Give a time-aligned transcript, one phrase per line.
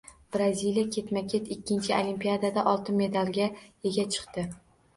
[0.35, 3.53] Braziliya ketma-ket ikkinchi Olimpiadada oltin medalga
[3.93, 4.51] ega chiqdi